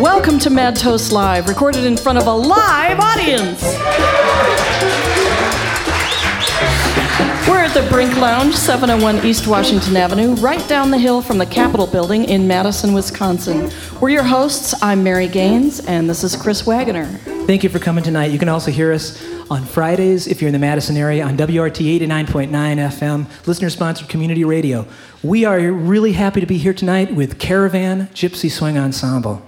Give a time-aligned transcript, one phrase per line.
[0.00, 3.62] Welcome to Mad Toast Live, recorded in front of a live audience.
[7.48, 11.46] We're at the Brink Lounge, 701 East Washington Avenue, right down the hill from the
[11.46, 13.70] Capitol Building in Madison, Wisconsin.
[14.00, 14.74] We're your hosts.
[14.82, 17.33] I'm Mary Gaines, and this is Chris Wagoner.
[17.46, 18.30] Thank you for coming tonight.
[18.30, 21.74] You can also hear us on Fridays if you're in the Madison area on WORT
[21.74, 24.86] 89.9 FM, listener sponsored community radio.
[25.22, 29.42] We are really happy to be here tonight with Caravan Gypsy Swing Ensemble.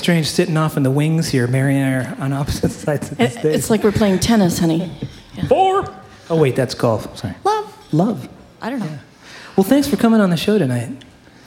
[0.00, 1.46] Strange sitting off in the wings here.
[1.46, 3.44] Mary and I are on opposite sides of the It- stage.
[3.54, 4.90] It's like we're playing tennis, honey.
[5.48, 5.92] Four.
[6.28, 7.16] Oh, wait, that's golf.
[7.18, 7.34] Sorry.
[7.44, 7.92] Love.
[7.92, 8.28] Love.
[8.60, 8.98] I don't know.
[9.56, 10.90] Well, thanks for coming on the show tonight.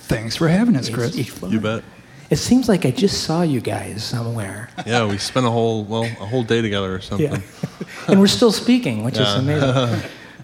[0.04, 1.16] Thanks for having us, Chris.
[1.44, 1.84] You bet.
[2.30, 4.70] It seems like I just saw you guys somewhere.
[4.86, 7.32] Yeah, we spent a whole well a whole day together or something.
[7.32, 7.88] Yeah.
[8.08, 10.02] and we're still speaking, which is amazing.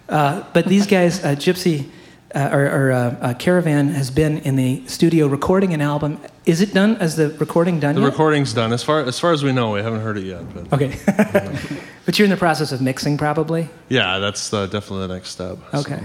[0.07, 1.89] Uh, but these guys, uh, Gypsy
[2.35, 6.19] uh, or, or uh, uh, Caravan has been in the studio recording an album.
[6.45, 6.95] Is it done?
[7.01, 8.07] Is the recording done The yet?
[8.07, 8.71] recording's done.
[8.73, 10.43] As far as far as we know, we haven't heard it yet.
[10.53, 10.97] But okay.
[12.05, 13.69] but you're in the process of mixing, probably.
[13.89, 15.57] yeah, that's uh, definitely the next step.
[15.71, 16.01] so, Okay.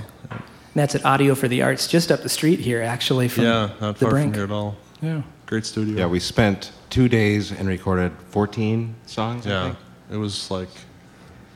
[0.75, 3.99] That's at Audio for the Arts, just up the street here, actually, from yeah, not
[3.99, 4.33] the far brink.
[4.33, 4.77] from here at all.
[5.01, 5.23] Yeah.
[5.47, 5.97] Great studio.
[5.97, 9.47] Yeah, we spent two days and recorded 14 songs.
[9.47, 9.77] I Yeah, think.
[10.11, 10.69] it was like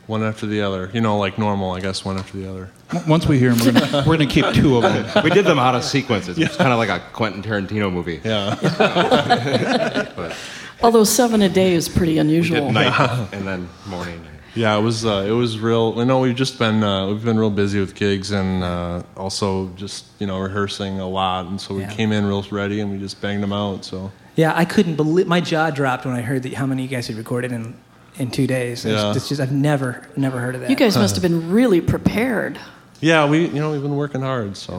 [0.06, 0.88] one after the other.
[0.94, 2.71] You know, like normal, I guess, one after the other.
[2.90, 5.06] W- Once we hear them, we're gonna, we're gonna keep two of them.
[5.25, 6.38] we did them out of sequences.
[6.38, 8.20] It's kind of like a Quentin Tarantino movie.
[8.25, 8.55] Yeah.
[10.17, 10.37] But
[10.82, 12.67] Although seven a day is pretty we unusual.
[12.67, 14.25] did night and then morning.
[14.55, 15.05] Yeah, it was.
[15.05, 15.94] Uh, it was real.
[15.96, 19.69] You know, we've just been uh, we've been real busy with gigs and uh, also
[19.76, 21.90] just you know rehearsing a lot, and so we Yeah.
[21.90, 23.85] came in real ready and we just banged them out.
[23.85, 26.88] So Yeah, I couldn't believe my jaw dropped when I heard that how many you
[26.88, 27.75] guys had recorded in
[28.17, 28.85] in two days.
[28.85, 29.12] It's, Yeah.
[29.14, 30.70] it's just I've never never heard of that.
[30.70, 32.58] You guys must have been really prepared.
[33.00, 34.56] Yeah, we you know we've been working hard.
[34.56, 34.73] So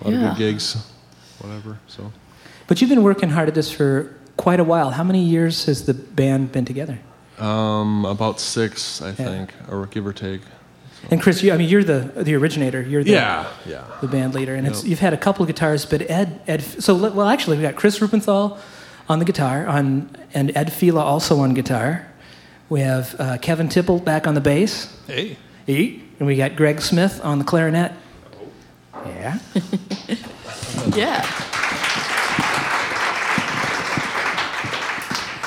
[0.00, 0.30] a lot Yeah.
[0.32, 0.76] of good gigs,
[1.40, 1.78] whatever.
[1.86, 2.12] So
[2.66, 4.90] but you've been working hard at this for quite a while.
[4.90, 6.98] How many years has the band been together?
[7.38, 10.42] um, about six, I think, or give or take.
[11.10, 12.80] And Chris, you, I mean, you're the the originator.
[12.80, 13.82] You're the, Yeah, yeah.
[14.00, 14.90] the band leader, and it's Yep.
[14.90, 16.62] you've had a couple of guitarists, but Ed Ed.
[16.62, 18.56] So well, actually, we got Chris Rupenthal
[19.08, 22.06] on the guitar, on and Ed Fila also on guitar.
[22.68, 24.88] We have uh, Kevin Tipple back on the bass.
[25.08, 25.36] Hey.
[25.66, 26.01] E.
[26.18, 27.92] And we got Greg Smith on the clarinet.
[29.06, 29.38] Yeah.
[30.96, 31.20] Yeah.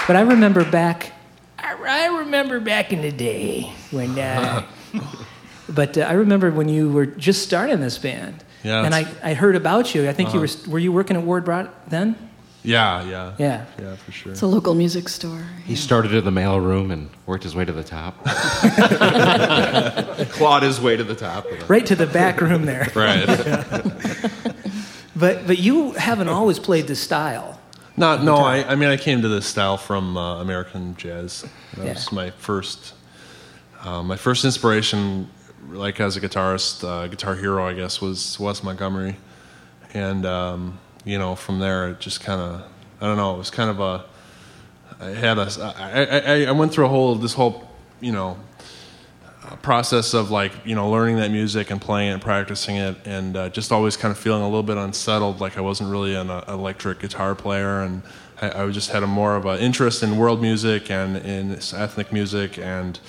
[0.08, 1.14] But I remember back.
[1.58, 4.18] I, I remember back in the day when.
[4.18, 4.66] Uh,
[5.70, 8.44] but uh, I remember when you were just starting this band.
[8.64, 10.08] Yeah, And I, I heard about you.
[10.08, 10.48] I think you were.
[10.68, 12.16] Were you working at Ward-Brodt then?
[12.66, 13.66] Yeah, yeah, Yeah.
[13.82, 14.32] yeah, for sure.
[14.32, 15.44] It's a local music store.
[15.66, 18.24] He started in the mail room and worked his way to the top.
[20.32, 21.46] Clawed his way to the top.
[21.70, 22.88] Right to the back room there.
[22.96, 23.26] right.
[25.18, 27.58] But but you haven't always played this style.
[27.96, 28.36] Not no.
[28.36, 31.46] I, I mean, I came to this style from uh, American jazz.
[31.78, 31.94] That Yeah.
[31.94, 32.94] was my first,
[33.86, 35.30] uh, my first inspiration,
[35.70, 39.16] like as a guitarist, uh, guitar hero, I guess, was Wes Montgomery,
[39.94, 42.64] and um, you know, from there it just kind of,
[43.00, 44.06] I don't know, it was kind of a,
[45.00, 45.48] I had a,
[45.78, 47.70] I, I, I went through a whole this whole,
[48.02, 48.38] you know,
[49.44, 52.96] uh, process of like you know learning that music and playing it and practicing it
[53.06, 56.16] and uh, just always kind of feeling a little bit unsettled like i wasn't really
[56.16, 58.02] an uh, electric guitar player and
[58.42, 62.12] I, I just had a more of an interest in world music and in ethnic
[62.12, 63.00] music and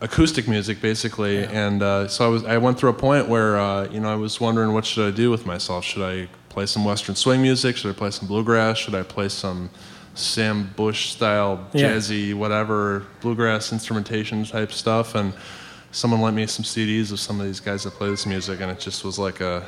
[0.00, 1.44] acoustic music basically.
[1.44, 4.16] And uh, so I was I went through a point where uh, you know I
[4.16, 5.84] was wondering what should I do with myself?
[5.84, 6.28] Should I
[6.58, 9.70] play some western swing music should I play some bluegrass should I play some
[10.14, 11.92] Sam Bush style Yeah.
[11.92, 15.32] jazzy whatever bluegrass instrumentation type stuff and
[15.92, 18.72] someone lent me some CDs of some of these guys that play this music and
[18.72, 19.62] it just was like a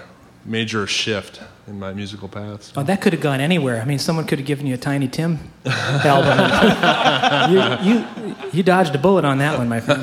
[0.45, 3.81] major shift in my musical path Oh, that could have gone anywhere.
[3.81, 6.39] I mean, someone could have given you a Tiny Tim album.
[7.53, 7.61] you,
[7.93, 10.03] you, you dodged a bullet on that one, my friend.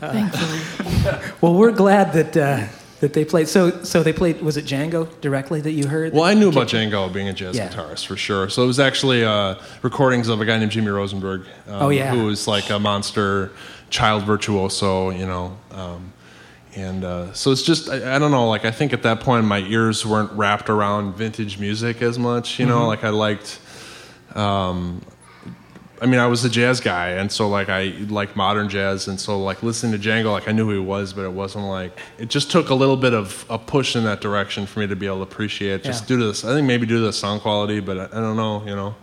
[0.00, 0.60] Thankfully.
[1.40, 2.66] Well, we're glad that uh,
[3.00, 3.48] that they played.
[3.48, 4.40] So, so they played.
[4.40, 6.12] Was it Django directly that you heard?
[6.12, 7.68] Well, I knew about Django being a jazz Yeah.
[7.68, 8.48] guitarist for sure.
[8.48, 12.14] So it was actually uh, recordings of a guy named Jimmy Rosenberg, um, Oh, yeah.
[12.14, 13.50] who was like a monster
[13.90, 15.56] child virtuoso, you know.
[15.70, 16.12] Um,
[16.76, 18.48] and uh, so it's just I, I don't know.
[18.48, 22.58] Like I think at that point my ears weren't wrapped around vintage music as much,
[22.58, 22.78] you know.
[22.78, 22.86] Mm-hmm.
[22.88, 23.60] Like I liked.
[24.34, 25.02] Um,
[26.04, 29.18] I mean, I was a jazz guy, and so like I like modern jazz, and
[29.18, 31.98] so like listening to Django, like I knew who he was, but it wasn't like
[32.18, 34.94] it just took a little bit of a push in that direction for me to
[34.94, 36.08] be able to appreciate it, just Yeah.
[36.08, 36.44] due to this.
[36.44, 38.94] I think maybe due to the sound quality, but I, I don't know, you know.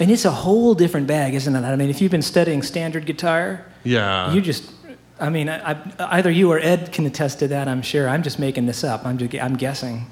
[0.00, 1.62] And it's a whole different bag, isn't it?
[1.62, 4.72] I mean, if you've been studying standard guitar, Yeah, you just.
[5.20, 7.68] I mean, I, I, either you or Ed can attest to that.
[7.68, 8.08] I'm sure.
[8.08, 9.06] I'm just making this up.
[9.06, 9.32] I'm just.
[9.36, 10.06] I'm guessing.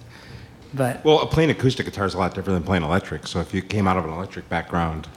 [0.74, 3.26] But Well, playing acoustic guitar is a lot different than playing electric.
[3.26, 5.08] So if you came out of an electric background,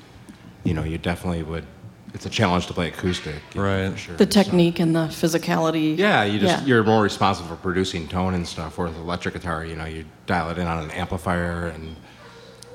[0.63, 1.66] you know, you definitely would.
[2.13, 3.36] It's a challenge to play acoustic.
[3.54, 4.00] you know, Right.
[4.00, 4.16] sure.
[4.16, 5.96] The So- technique and the physicality.
[5.98, 6.66] Yeah, you just Yeah.
[6.68, 8.78] you're more responsible for producing tone and stuff.
[8.80, 11.96] Whereas electric guitar, you know, you dial it in on an amplifier and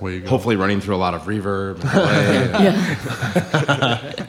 [0.02, 1.82] you hopefully running through a lot of reverb.
[2.62, 4.26] Yeah.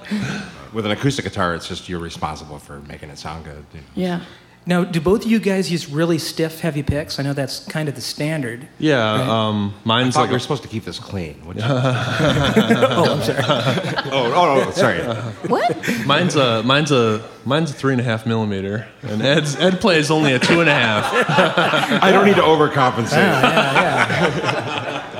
[0.73, 3.63] With an acoustic guitar, it's just you're responsible for making it sound good.
[3.73, 3.85] you know.
[3.95, 4.19] Yeah.
[4.67, 7.19] Now, do both of you guys use really stiff, heavy picks?
[7.19, 8.67] I know that's kind of the standard.
[8.79, 11.41] Yeah, um, mine's thought like we're supposed to keep this clean.
[12.97, 13.37] Oh, I'm sorry.
[14.11, 14.99] oh, oh, no, sorry.
[15.49, 16.05] What?
[16.05, 20.09] mine's a mine's a mine's a three and a half millimeter, and Ed's Ed plays
[20.09, 21.05] only a two and a half.
[22.03, 23.11] I don't need to overcompensate.
[23.11, 25.14] yeah, yeah.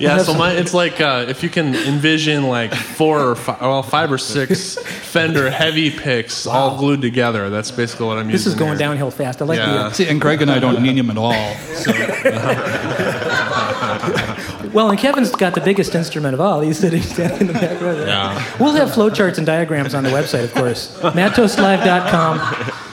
[0.00, 3.82] Yeah, so my, it's like uh, if you can envision like four or five, well,
[3.82, 4.76] five or six
[5.10, 7.50] Fender heavy picks all glued together.
[7.50, 8.52] That's basically what I'm This using.
[8.52, 8.78] is going here.
[8.78, 9.42] downhill fast.
[9.42, 9.88] I like Yeah.
[9.88, 9.92] the.
[9.92, 11.34] See, and Greg and I don't need him at all.
[11.74, 11.92] So
[14.72, 16.60] Well, and Kevin's got the biggest instrument of all.
[16.60, 17.92] He's sitting standing in the back row.
[17.94, 18.06] there.
[18.06, 18.56] Yeah.
[18.60, 20.96] We'll have flowcharts and diagrams on the website, of course.
[21.00, 22.89] MadToastLive.com.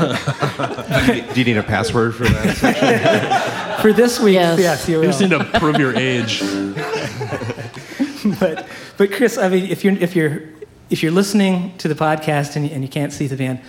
[0.00, 2.56] Do you need a password for that?
[2.56, 3.80] section?
[3.80, 4.58] For this week, Yes.
[4.58, 6.40] yes, you You just need to prove your age.
[8.40, 8.66] but
[8.98, 10.42] but Chris, I mean, if you're if you're
[10.90, 13.60] if you're listening to the podcast and you, and you can't see the band,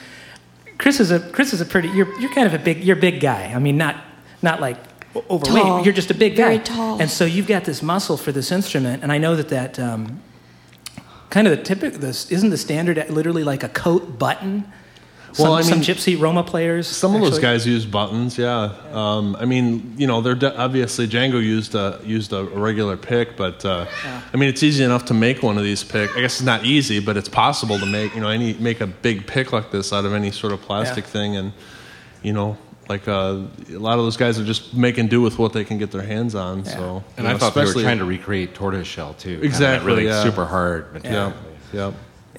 [0.77, 2.99] Chris is a Chris is a pretty you're you're kind of a big you're a
[2.99, 3.53] big guy.
[3.55, 3.95] I mean, not
[4.41, 4.77] not like
[5.15, 5.63] o- overweight.
[5.63, 5.83] Tall.
[5.85, 6.43] You're just a big guy.
[6.57, 6.99] Very tall.
[7.01, 10.19] And so you've got this muscle for this instrument, and I know that that um,
[11.29, 14.65] kind of the typical this isn't the standard literally like a coat button.
[15.33, 16.87] Some, Well, I some mean, gypsy Roma players.
[16.87, 18.73] Some of those guys use buttons, yeah.
[18.91, 23.37] Um, I mean, you know, they're de- obviously Django used a used a regular pick,
[23.37, 23.85] but uh,
[24.33, 26.09] I mean, it's easy enough to make one of these pick.
[26.17, 28.87] I guess it's not easy, but it's possible to make you know any make a
[28.87, 31.11] big pick like this out of any sort of plastic Yeah.
[31.11, 31.53] thing, and
[32.23, 32.57] you know,
[32.89, 35.77] like uh, a lot of those guys are just making do with what they can
[35.77, 36.65] get their hands on.
[36.65, 39.35] So, And you I thought they were trying to recreate tortoise shell too.
[39.35, 40.23] Kinda that Exactly, really yeah.
[40.23, 41.33] super hard material.
[41.73, 41.91] yeah, yeah,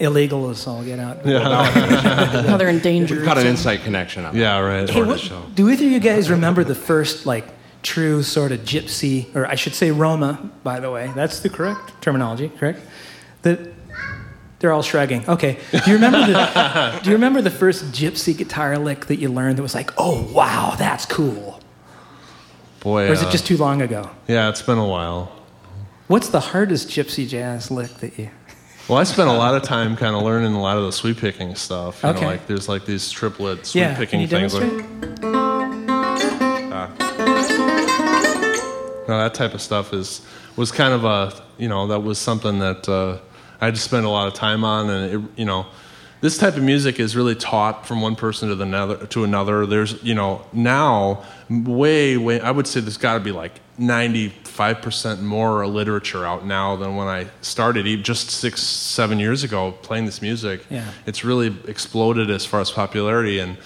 [0.02, 1.24] illegal as all get out.
[1.24, 3.18] Now they're endangered.
[3.18, 4.66] We've got an insight connection on yeah, that.
[4.66, 4.90] right.
[4.90, 5.20] Hey, what,
[5.54, 7.46] do either of you guys remember the first like
[7.82, 11.10] true sort of gypsy, or I should say Roma, by the way?
[11.14, 12.80] That's the correct terminology, correct?
[13.42, 13.72] The,
[14.58, 15.28] they're all shrugging.
[15.28, 15.58] Okay.
[15.72, 19.58] Do you remember the Do you remember the first gypsy guitar lick that you learned
[19.58, 21.60] that was like, oh wow, that's cool?
[22.80, 24.10] Boy, Or is it uh, just too long ago?
[24.28, 25.32] yeah, it's been a while.
[26.08, 28.28] What's the hardest gypsy jazz lick that you?
[28.88, 31.18] Well, I spent a lot of time kind of learning a lot of the sweep
[31.18, 32.02] picking stuff.
[32.02, 32.20] You okay.
[32.20, 33.96] know, like there's like these triplet sweep yeah.
[33.96, 34.54] picking things.
[34.54, 34.64] Like,
[35.22, 36.88] uh,
[39.06, 42.58] no, that type of stuff is was kind of a you know that was something
[42.58, 43.18] that uh,
[43.60, 45.66] I had to spend a lot of time on, and it, you know
[46.20, 49.66] this type of music is really taught from one person to the another to another
[49.66, 54.32] there's you know now way way i would say there's got to be like 90
[54.56, 60.06] 5% more literature out now than when I started, just six, seven years ago, playing
[60.06, 60.64] this music.
[60.70, 60.90] Yeah.
[61.06, 63.38] It's really exploded as far as popularity.
[63.38, 63.56] And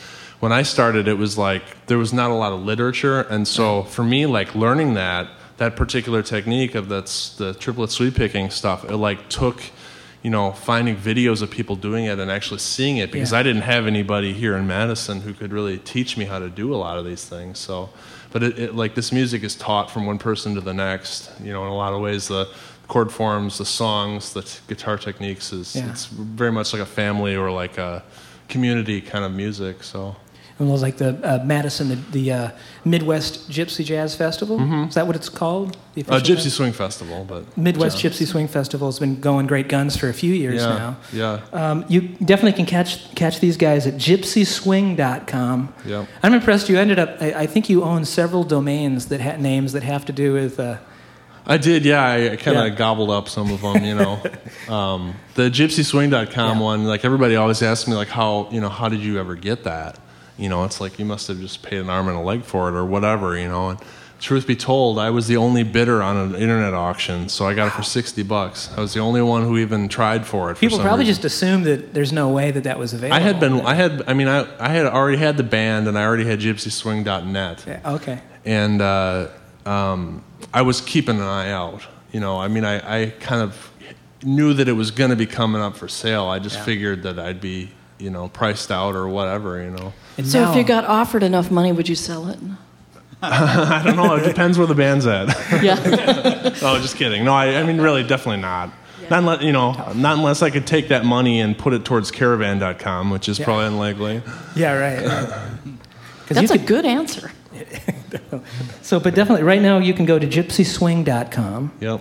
[0.41, 3.21] when I started, it was like there was not a lot of literature.
[3.23, 8.15] And so for me, like learning that, that particular technique of that's the triplet sweep
[8.15, 9.63] picking stuff, it like took
[10.23, 13.39] you know, finding videos of people doing it and actually seeing it because yeah.
[13.39, 16.75] I didn't have anybody here in Madison who could really teach me how to do
[16.75, 17.61] a lot of these things.
[17.61, 17.91] So
[18.33, 21.31] but it, it like this music is taught from one person to the next.
[21.43, 22.49] You know, in a lot of ways, the
[22.89, 25.91] chord forms, the songs, the t- guitar techniques is Yeah.
[25.91, 28.03] it's very much like a family or like a
[28.49, 29.83] community kind of music.
[29.83, 30.17] So.
[30.59, 32.51] It was like the uh, Madison, the, the uh,
[32.83, 34.59] Midwest Gypsy Jazz Festival.
[34.89, 35.77] Is that what it's called?
[35.95, 36.49] The Uh, Gypsy?
[36.51, 38.09] Swing Festival, but Midwest yeah.
[38.11, 40.97] Gypsy Swing Festival has been going great guns for a few years Yeah, now.
[41.13, 41.41] yeah.
[41.71, 45.75] Um, you definitely can catch catch these guys at gypsyswing.com.
[45.85, 46.09] Yep.
[46.23, 46.69] I'm impressed.
[46.69, 47.17] You ended up.
[47.21, 50.59] I, I think you own several domains that ha- names that have to do with.
[50.59, 50.79] Uh,
[51.49, 52.03] I did, yeah.
[52.03, 52.71] I, I kind of Yeah.
[52.75, 54.21] gobbled up some of them, you know.
[54.75, 56.63] um, the gypsyswing.com Yeah.
[56.65, 59.63] one, like everybody always asks me, like, how, you know, how did you ever get
[59.65, 59.97] that?
[60.39, 62.69] You know, it's like you must have just paid an arm and a leg for
[62.69, 63.71] it or whatever, you know.
[63.71, 63.79] And
[64.21, 67.69] truth be told, I was the only bidder on an internet auction, so I got
[67.69, 68.71] it for 60 bucks.
[68.77, 70.55] I was the only one who even tried for it.
[70.57, 71.23] For people some probably reason.
[71.23, 73.17] just assume that there's no way that that was available.
[73.17, 75.99] I had been, I had, I mean, I, I had already had the band and
[75.99, 78.21] I already had gypsyswing.net Yeah, okay.
[78.45, 79.29] and uh,
[79.65, 81.83] um, I was keeping an eye out.
[82.13, 83.71] You know, I mean, I, I kind of
[84.23, 86.25] knew that it was going to be coming up for sale.
[86.27, 86.65] I just Yeah.
[86.65, 89.63] figured that I'd be, you know, priced out or whatever.
[89.63, 92.39] You know, And So now- if you got offered enough money, would you sell it?
[93.23, 94.15] I don't know.
[94.17, 95.29] It depends where the band's at.
[95.63, 95.81] Yeah.
[96.63, 97.25] oh, just kidding.
[97.25, 98.71] No, I, I mean, really, definitely not.
[99.09, 102.11] Not unless, you know, not unless I could take that money and put it towards
[102.11, 103.45] Caravan.com, which is Yeah.
[103.45, 104.23] probably unlikely.
[104.57, 105.49] yeah, right.
[106.29, 107.31] That's you a good answer.
[108.83, 112.01] So, but definitely, right now you can go to gypsyswing.com Yep.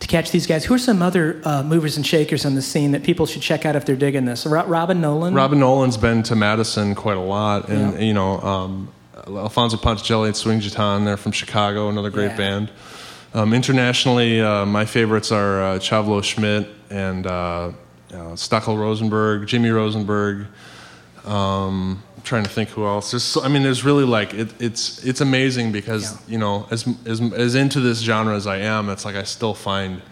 [0.00, 0.64] To catch these guys.
[0.64, 3.66] Who are some other uh, movers and shakers on the scene that people should check
[3.66, 4.46] out if they're digging this?
[4.46, 5.34] Robin Nolan.
[5.34, 8.00] Robin Nolan's been to Madison quite a lot, and Yeah.
[8.00, 8.88] you know, um,
[9.26, 12.36] Alfonso Ponticelli at Swing Gitan, they're from Chicago, another great Yeah.
[12.36, 12.70] band.
[13.34, 17.72] Um, internationally, uh, my favorites are uh, Tchavolo Schmitt and uh, uh,
[18.36, 20.46] Stochelo Rosenberg, Jimmy Rosenberg.
[21.26, 23.12] Um, I'm trying to think who else.
[23.12, 26.18] There's, so, I mean, there's really like it, it's it's amazing because Yeah.
[26.32, 29.54] you know, as, as as into this genre as I am, it's like I still
[29.54, 30.02] find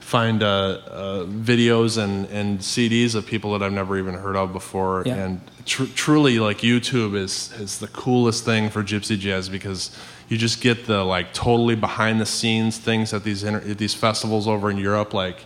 [0.00, 0.46] find uh,
[0.90, 5.04] uh, videos and, and CDs of people that I've never even heard of before.
[5.06, 5.14] Yeah.
[5.14, 9.96] And tr- truly, like YouTube is is the coolest thing for gypsy jazz because
[10.28, 13.94] you just get the like totally behind the scenes things at these inter- at these
[13.94, 15.38] festivals over in Europe, like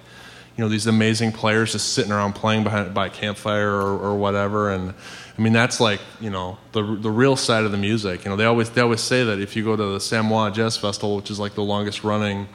[0.57, 4.17] you know these amazing players just sitting around playing behind by a campfire or, or
[4.17, 4.95] whatever and
[5.37, 8.37] I mean that's like you know the the real side of the music you know
[8.37, 11.31] they always they always say that if you go to the Samois Jazz Festival which
[11.31, 12.49] is like the longest running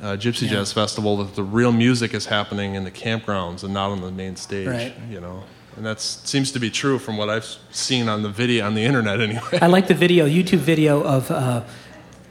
[0.00, 3.90] uh, gypsy jazz festival that the real music is happening in the campgrounds and not
[3.90, 4.92] on the main stage Right.
[5.08, 5.44] you know
[5.76, 8.82] and that seems to be true from what I've seen on the video on the
[8.84, 11.30] internet anyway I like the video, YouTube video of.
[11.30, 11.62] Uh,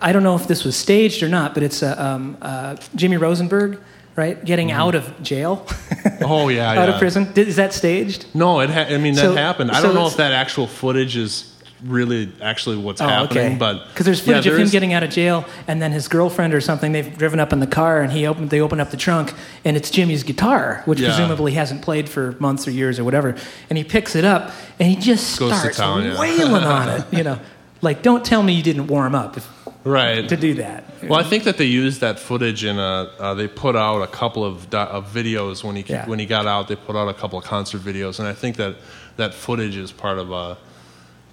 [0.03, 3.17] I don't know if this was staged or not, but it's uh, um, uh, Jimmy
[3.17, 3.79] Rosenberg,
[4.15, 5.65] right, getting out of jail,
[6.21, 6.89] oh yeah out Mm-hmm.
[6.89, 6.93] yeah.
[6.93, 7.31] of prison.
[7.33, 8.25] Did, is that staged?
[8.33, 8.69] No, it.
[8.69, 9.71] Ha- I mean, that So- happened.
[9.71, 11.47] I so don't know if that actual footage is
[11.83, 13.55] really actually what's Oh, happening, okay.
[13.57, 16.07] but because there's yeah, footage of him is- getting out of jail, and then his
[16.07, 16.91] girlfriend or something.
[16.91, 18.51] They've driven up in the car, and he opened.
[18.51, 19.33] They open up the trunk,
[19.65, 21.07] and it's Jimmy's guitar, which Yeah.
[21.07, 23.35] presumably hasn't played for months or years or whatever.
[23.69, 26.19] And he picks it up, and he just Goes starts town, yeah.
[26.19, 27.03] wailing on it.
[27.11, 27.39] You know,
[27.81, 29.47] like don't tell me you didn't warm up if,
[29.83, 30.27] right.
[30.29, 30.83] to do that.
[31.03, 33.09] Well, I think that they used that footage in a.
[33.19, 36.07] Uh, they put out a couple of, do- of videos when he Yeah.
[36.07, 36.67] when he got out.
[36.67, 38.75] They put out a couple of concert videos, and I think that
[39.17, 40.57] that footage is part of a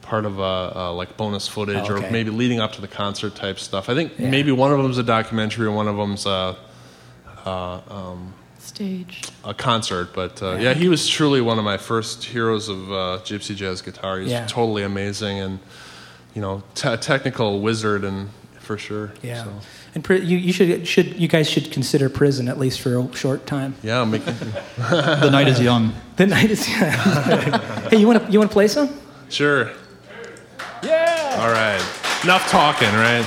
[0.03, 2.09] part of a, uh, like bonus footage Oh, okay.
[2.09, 3.91] or maybe leading up to the concert type stuff.
[3.91, 4.31] I think Yeah.
[4.31, 6.57] maybe one of them's a documentary and one of them's a,
[8.59, 9.23] Stage.
[9.45, 10.15] a concert.
[10.15, 13.83] But uh, yeah, he was truly one of my first heroes of uh, gypsy jazz
[13.83, 14.19] guitar.
[14.19, 14.47] He's Yeah.
[14.47, 15.59] totally amazing and
[16.35, 18.31] you know te- technical wizard and
[18.61, 19.13] for sure.
[19.23, 19.51] Yeah, So,
[19.95, 23.13] and pri- you, you should should you guys should consider prison at least for a
[23.17, 23.75] short time.
[23.83, 24.35] yeah, I'm making,
[24.77, 25.95] The night is young.
[26.17, 26.69] The night is.
[26.69, 26.81] Young.
[27.91, 28.91] hey, you want to you want to play some?
[29.31, 29.71] sure.
[30.83, 31.37] Yeah.
[31.41, 31.83] All right.
[32.25, 33.25] Enough talking, right?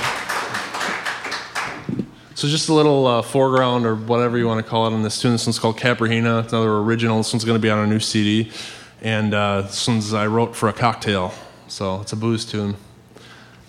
[2.34, 5.20] So just a little uh, foreground or whatever you want to call it on this
[5.20, 5.32] tune.
[5.32, 6.44] This one's called Caipirinha.
[6.44, 7.18] It's another original.
[7.18, 8.50] This one's going to be on a new CD,
[9.02, 11.32] and uh, this one's I wrote for a cocktail.
[11.68, 12.76] So it's a booze tune.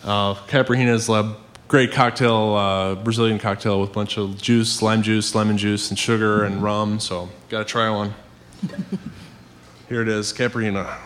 [0.03, 1.36] Uh, is a
[1.67, 5.98] great cocktail, uh, Brazilian cocktail with a bunch of juice, lime juice, lemon juice, and
[5.98, 7.00] sugar and rum.
[7.00, 8.13] So gotta try one.
[9.89, 10.98] Here it is, Caipirinha.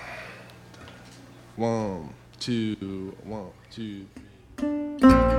[1.55, 4.05] One, two, one, two,
[4.57, 5.36] three.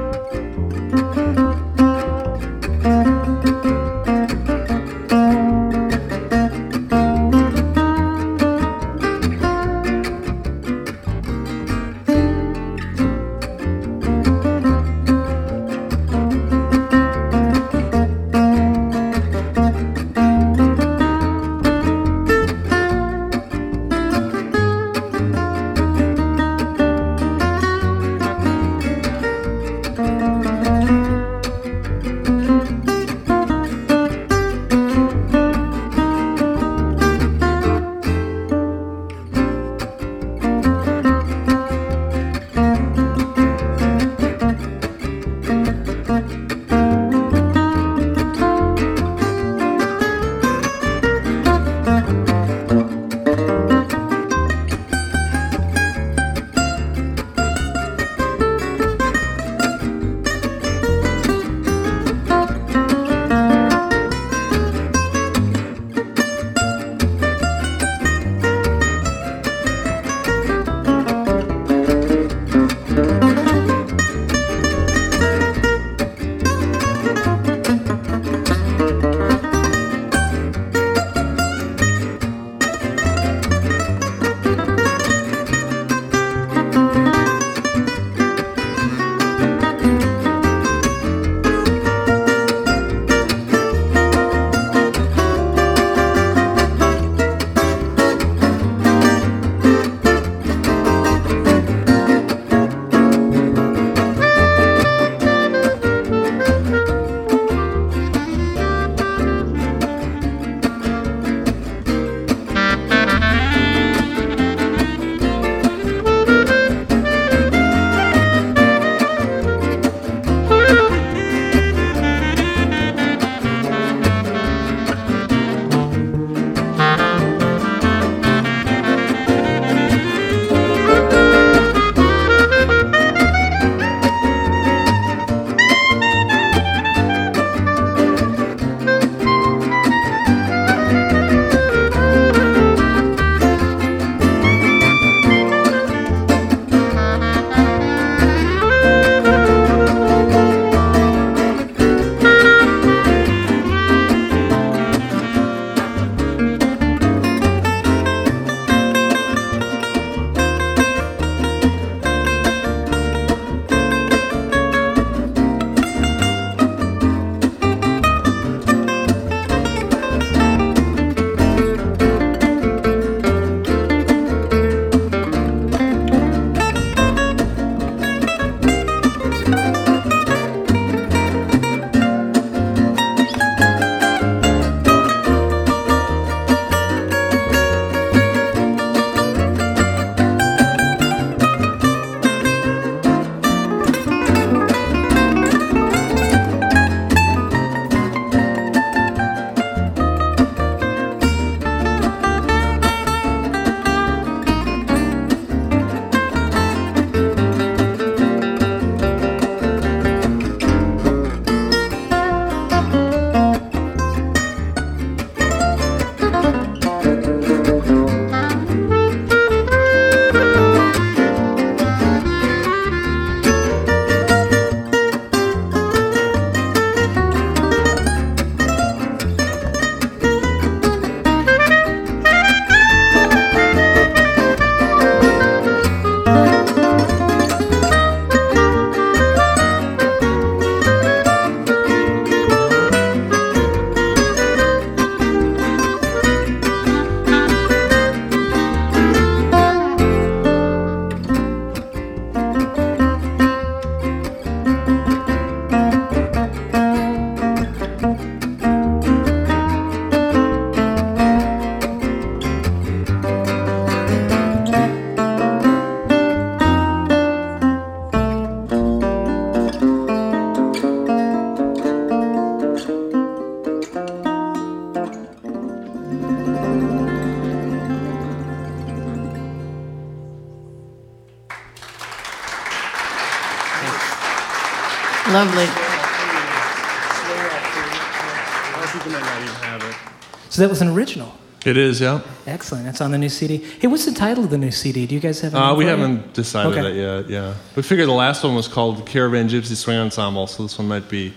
[290.59, 291.33] So that was an original.
[291.65, 292.21] It is, yeah.
[292.45, 292.85] Excellent.
[292.85, 293.59] That's on the new CD.
[293.59, 295.07] Hey, what's the title of the new CD?
[295.07, 295.55] Do you guys have?
[295.55, 295.99] a Uh, name we for it?
[295.99, 296.83] haven't decided Okay.
[296.83, 297.31] that yet.
[297.31, 300.89] Yeah, we figured the last one was called Caravan Gypsy Swing Ensemble, so this one
[300.89, 301.33] might be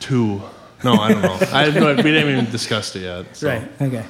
[0.00, 0.40] two.
[0.82, 1.34] No, I don't know.
[1.52, 3.36] I have no, we didn't even discuss it yet.
[3.36, 3.48] So.
[3.48, 3.70] Right.
[3.82, 4.04] Okay.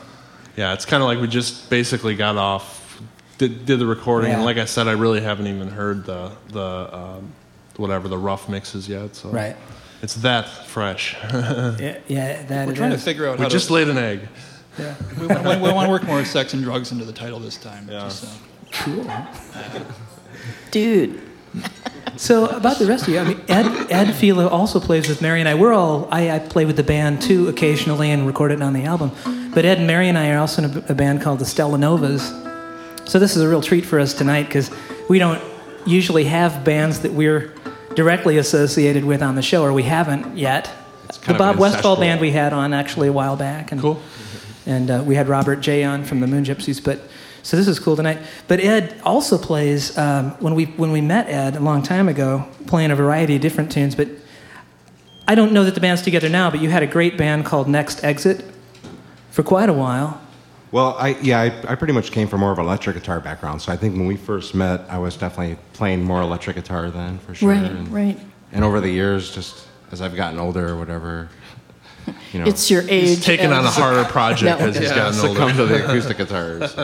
[0.56, 3.00] Yeah, it's kind of like we just basically got off,
[3.38, 6.96] did, did the recording, and like I said, I really haven't even heard the the
[6.96, 7.32] um,
[7.78, 9.16] whatever the rough mixes yet.
[9.16, 9.56] So Right.
[10.02, 11.16] it's that fresh.
[11.32, 11.98] Yeah.
[12.06, 12.42] Yeah.
[12.44, 13.72] That We're it trying to figure out we how just to.
[13.72, 14.20] laid an egg.
[14.78, 17.88] We, want, we want to work more sex and drugs into the title this time.
[17.88, 18.00] Yeah.
[18.00, 18.28] Just, uh,
[18.72, 19.10] Cool.
[20.70, 21.20] Dude.
[22.16, 25.40] So about the rest of you, I mean, Ed Ed Fila also plays with Mary
[25.40, 25.54] and I.
[25.54, 28.84] We're all I, I play with the band too occasionally and record it on the
[28.84, 29.10] album.
[29.54, 31.76] But Ed and Mary and I are also in a, a band called the Stella
[31.76, 32.28] Novas.
[33.04, 34.70] So this is a real treat for us tonight because
[35.08, 35.42] we don't
[35.84, 37.52] usually have bands that we're
[37.94, 40.70] directly associated with on the show, or we haven't yet.
[41.26, 44.00] The Bob Westfall band we had on actually a while back, and Cool.
[44.66, 46.82] And uh, we had Robert J on from the Moon Gypsies.
[46.82, 47.00] But
[47.42, 48.18] so this is cool tonight.
[48.48, 52.46] But Ed also plays um, when we when we met Ed a long time ago,
[52.66, 53.94] playing a variety of different tunes.
[53.94, 54.08] But
[55.26, 56.50] I don't know that the band's together now.
[56.50, 58.44] But you had a great band called Next Exit
[59.30, 60.20] for quite a while.
[60.70, 63.60] Well, I yeah, I, I pretty much came from more of an electric guitar background.
[63.60, 67.18] So I think when we first met, I was definitely playing more electric guitar then,
[67.18, 67.50] for sure.
[67.50, 68.18] Right, and, right.
[68.52, 71.28] And over the years, just as I've gotten older or whatever,
[72.32, 73.08] you know, It's your age.
[73.08, 74.66] He's taken on a harder project No.
[74.68, 75.54] as he's yeah, gotten succumb older.
[75.54, 76.74] to the acoustic guitars.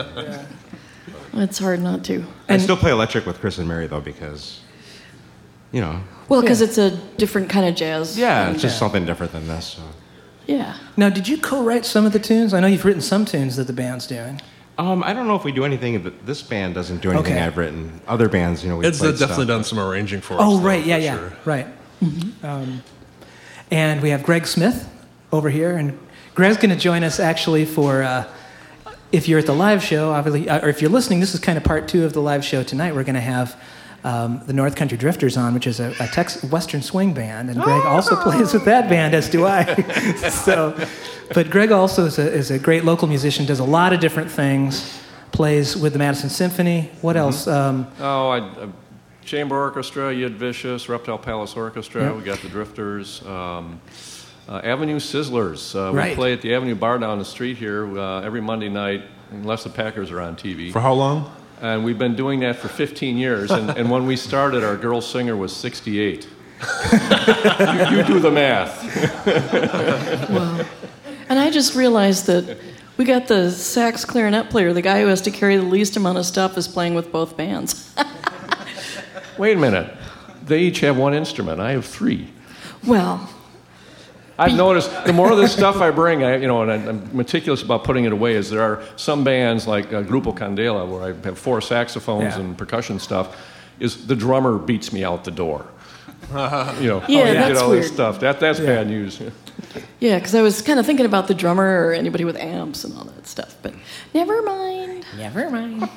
[1.33, 2.25] It's hard not to.
[2.47, 4.61] I still play electric with Chris and Mary though because,
[5.71, 6.67] you know, Well, because Yeah.
[6.67, 8.17] it's a different kind of jazz.
[8.17, 9.65] yeah, it's just something different than this.
[9.77, 9.81] So.
[10.47, 10.73] Yeah.
[10.97, 12.53] Now, did you co-write some of the tunes?
[12.53, 14.41] I know you've written some tunes that the band's doing.
[14.79, 17.41] Um, I don't know if we do anything, but this band doesn't do anything Okay.
[17.45, 17.99] I've written.
[18.07, 19.47] Other bands, you know, we Ed's played definitely stuff.
[19.47, 20.39] done some arranging for us.
[20.41, 21.33] Oh, though, right, yeah, yeah, sure.
[21.45, 21.67] right.
[22.43, 22.81] Um,
[23.71, 24.87] and we have Greg Smith
[25.31, 25.97] over here, and
[26.35, 28.03] Greg's going to join us actually for.
[28.03, 28.25] Uh,
[29.11, 31.57] if you're at the live show, obviously, uh, or if you're listening, this is kind
[31.57, 32.93] of part two of the live show tonight.
[32.93, 33.59] We're going to have
[34.03, 37.59] um, the North Country Drifters on, which is a, a Tex- Western swing band, and
[37.59, 39.63] Greg also plays with that band, as do I.
[40.29, 40.79] so,
[41.33, 44.29] but Greg also is a, is a great local musician, does a lot of different
[44.29, 46.91] things, plays with the Madison Symphony.
[47.01, 47.47] What else?
[47.47, 48.67] Um, Oh, I, uh,
[49.25, 52.03] Chamber Orchestra, Yid Vicious, Reptile Palace Orchestra.
[52.03, 52.15] Yep.
[52.15, 53.23] We got the Drifters.
[53.25, 53.79] Um,
[54.49, 55.75] uh, Avenue Sizzlers.
[55.75, 56.09] Uh, Right.
[56.09, 59.63] We play at the Avenue Bar down the street here uh, every Monday night, unless
[59.63, 60.71] the Packers are on TV.
[60.73, 61.31] For how long?
[61.61, 63.51] And we've been doing that for 15 years.
[63.51, 66.23] And, and when we started, our girl singer was 68.
[66.91, 68.75] you, you do the math.
[71.29, 72.57] And I just realized that
[72.97, 76.17] we got the sax clarinet player, the guy who has to carry the least amount
[76.17, 77.93] of stuff, is playing with both bands.
[79.37, 79.95] Wait a minute.
[80.43, 81.61] They each have one instrument.
[81.61, 82.29] I have three.
[82.87, 83.29] well,
[84.39, 87.15] I've noticed the more of this stuff I bring, I, you know, and I- I'm
[87.15, 88.33] meticulous about putting it away.
[88.35, 92.39] Is there are some bands like uh, Grupo Candela where I have four saxophones Yeah.
[92.39, 93.35] and percussion stuff.
[93.79, 95.65] Is the drummer beats me out the door?
[96.29, 97.83] you know, Yeah, you that's get all weird.
[97.83, 98.19] this stuff.
[98.19, 99.21] That that's bad news.
[99.99, 102.93] yeah, because I was kind of thinking about the drummer or anybody with amps and
[102.97, 103.73] all that stuff, but
[104.13, 105.05] never mind.
[105.17, 105.89] Never mind.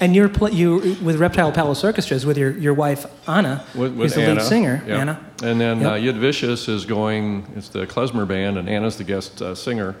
[0.00, 4.14] And you're pl- you with Reptile Palace Orchestras with your, your wife Anna, With, who's
[4.14, 4.82] the Anna, lead singer.
[4.86, 4.98] yeah.
[4.98, 5.20] Anna.
[5.42, 7.46] And then uh, Yid Vicious is going.
[7.56, 9.96] It's the klezmer band, and Anna's the guest uh, singer.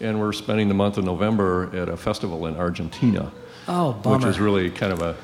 [0.00, 3.30] And we're spending the month of November at a festival in Argentina.
[3.68, 4.18] Oh, bummer.
[4.18, 5.16] which is really kind of a,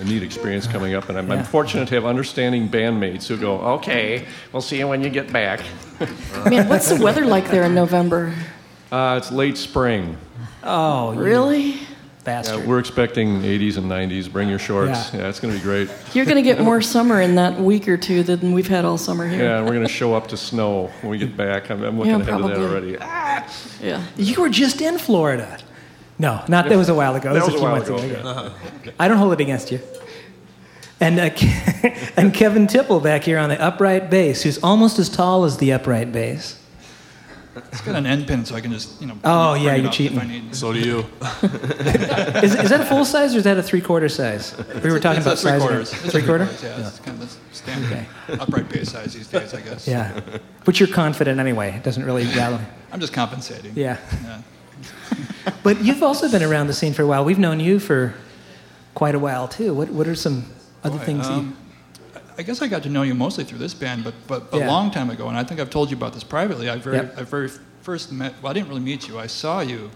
[0.00, 1.08] a neat experience coming up.
[1.08, 1.34] And I'm, Yeah.
[1.36, 5.32] I'm fortunate to have understanding bandmates who go, okay, we'll see you when you get
[5.32, 5.60] back.
[6.44, 8.34] Man, what's the weather like there in November?
[8.92, 10.16] Uh, it's late spring.
[10.64, 11.80] oh, you Really?
[12.24, 12.60] Bastard.
[12.60, 14.30] Yeah, we're expecting 80s and 90s.
[14.30, 15.12] Bring your shorts.
[15.12, 15.20] Yeah.
[15.22, 15.88] Yeah, it's going to be great.
[16.14, 18.98] You're going to get more summer in that week or two than we've had all
[18.98, 19.42] summer here.
[19.44, 21.70] Yeah, and we're going to show up to snow when we get back.
[21.70, 22.96] I'm, I'm looking Yeah, ahead to that probably.
[22.98, 23.46] already.
[23.82, 24.04] Yeah.
[24.16, 25.58] you were just in Florida.
[26.18, 27.32] No, not that was a while ago.
[27.32, 28.52] That was was a few while months ago.
[28.84, 28.92] yeah.
[28.98, 29.80] I don't hold it against you.
[31.00, 31.30] And uh,
[32.18, 35.72] and Kevin Tipple back here on the upright bass, who's almost as tall as the
[35.72, 36.59] upright bass.
[37.56, 39.16] It's got an end pin, so I can just, you know.
[39.24, 40.18] Oh, yeah, you're cheating.
[40.18, 40.54] If I need.
[40.54, 40.98] So do you.
[42.42, 44.54] Is, is that a full size or is that a three quarter size?
[44.84, 45.60] We were talking It's about three size.
[45.60, 45.92] quarters.
[45.92, 46.44] It's Three quarter.
[46.46, 48.06] quarters, Yeah, it's kind of the standard
[48.40, 49.86] upright bass size these days, I guess.
[49.88, 50.20] Yeah,
[50.64, 51.72] but you're confident anyway.
[51.76, 52.60] It doesn't really rattle.
[52.92, 53.72] I'm just compensating.
[53.74, 53.98] Yeah.
[54.22, 54.42] Yeah.
[55.62, 57.24] But you've also been around the scene for a while.
[57.24, 58.14] We've known you for
[58.94, 59.74] quite a while too.
[59.74, 60.44] What What are some
[60.84, 61.26] other Boy, things?
[61.28, 61.56] that you, um,
[62.40, 64.66] I guess I got to know you mostly through this band, but but a Yeah.
[64.66, 66.70] long time ago, and I think I've told you about this privately.
[66.70, 67.18] I very Yep.
[67.18, 67.50] I very
[67.82, 68.32] first met.
[68.40, 69.18] Well, I didn't really meet you.
[69.18, 69.90] I saw you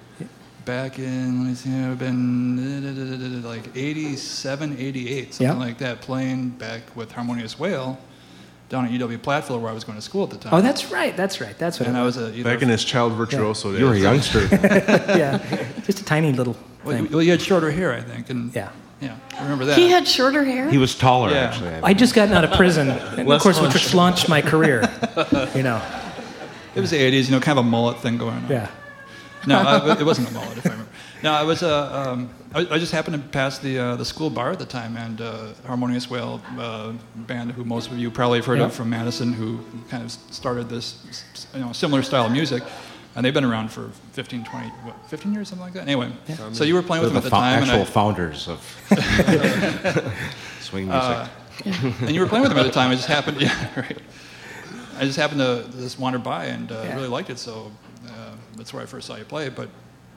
[0.66, 5.66] back in let me see, I've been like 87, 88, something Yeah.
[5.66, 7.98] like that, playing back with Harmonious Wail
[8.68, 10.54] down at UW Platteville where I was going to school at the oh, time.
[10.54, 11.16] Oh, that's right.
[11.16, 11.56] That's right.
[11.58, 12.16] That's what and I was.
[12.18, 13.80] was a Back in his child virtuoso days.
[13.80, 14.40] You were a youngster.
[14.52, 15.38] yeah,
[15.86, 18.68] just a tiny little well, you, well, you had shorter hair, I think, and Yeah.
[19.04, 19.76] Yeah, I remember that.
[19.78, 20.70] He had shorter hair.
[20.70, 21.44] he was taller, Yeah.
[21.48, 21.74] actually.
[21.74, 23.74] I I just gotten out of prison, and of Less course, punch.
[23.74, 24.78] which launched my career.
[25.54, 25.80] You know,
[26.74, 28.48] It was the 80s, you know, kind of a mullet thing going on.
[28.50, 28.68] yeah.
[29.46, 30.90] No, I, it wasn't a mullet, if I remember.
[31.22, 31.62] No, I was.
[31.62, 34.66] Uh, um, I, I just happened to pass the uh, the school bar at the
[34.78, 36.92] time, and uh, Harmonious Wail uh,
[37.28, 38.66] band, who most of you probably have heard Yeah.
[38.66, 39.58] of from Madison, who
[39.90, 40.86] kind of started this,
[41.54, 42.62] you know, similar style of music,
[43.16, 45.82] and they've been around for 15, 20, what, 15 years, something like that.
[45.82, 46.10] Anyway,
[46.52, 48.48] so you were playing They're with the them at the fo- time, actual and, founders
[48.48, 48.60] of
[50.60, 51.02] swing music.
[51.02, 51.28] I,
[52.00, 52.90] and you were playing with them at the time.
[52.90, 53.98] I just happened, yeah, right.
[54.98, 56.94] I just happened to just wander by and uh, Yeah.
[56.96, 57.70] really liked it, so
[58.08, 59.48] uh, that's where I first saw you play.
[59.48, 59.68] But